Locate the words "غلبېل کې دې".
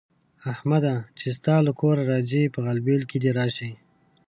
2.65-3.31